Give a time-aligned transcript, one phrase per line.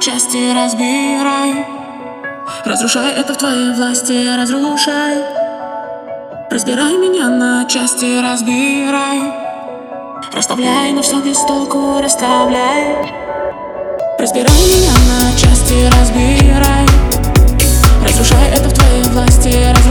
[0.00, 1.66] части, разбирай.
[2.64, 5.24] Разрушай это в твоей власти, разрушай.
[6.50, 9.32] Разбирай меня на части, разбирай.
[10.32, 13.12] Расставляй, но все без толку, расставляй.
[14.18, 16.86] Разбирай меня на части, разбирай.
[18.04, 19.81] Разрушай это в твоей власти, разрушай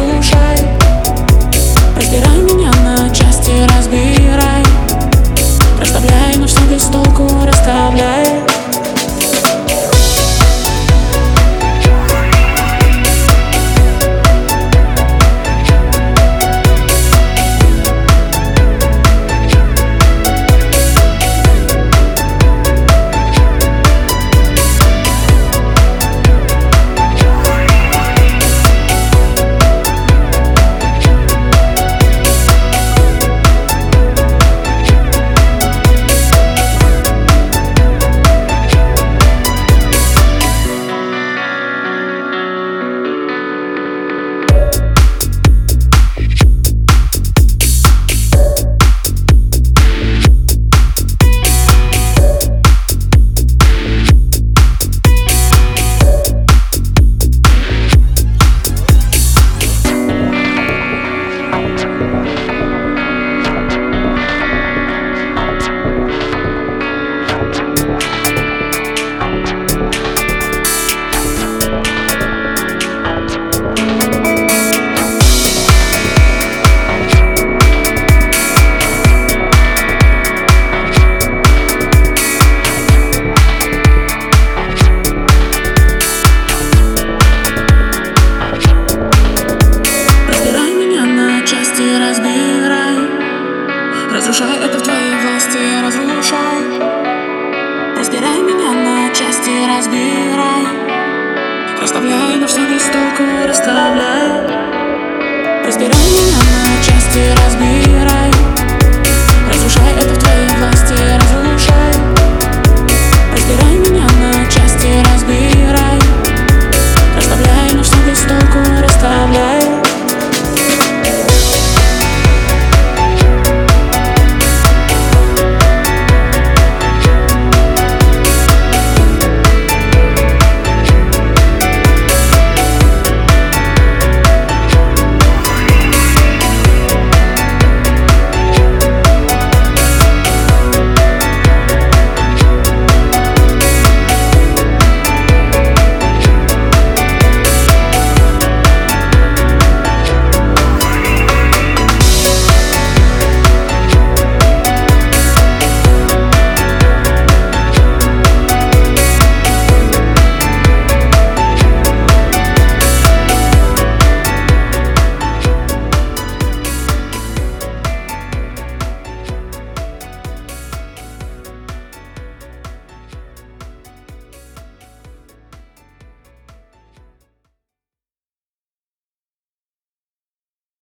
[102.71, 103.23] без толку,